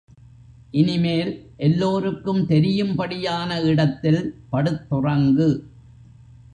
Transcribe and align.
இனிமேல் 0.71 1.31
எல்லோருக்கும் 1.57 2.45
தெரியும் 2.45 2.95
படியான 2.95 3.61
இடத்தில் 3.61 4.21
படுத்துறங்கு. 4.51 5.49